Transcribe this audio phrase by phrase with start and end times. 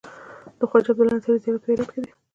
[0.57, 2.11] د خواجه عبدالله انصاري زيارت په هرات کی دی